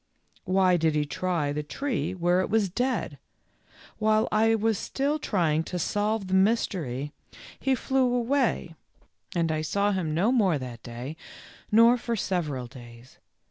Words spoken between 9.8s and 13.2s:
him no more that day, nor for several days.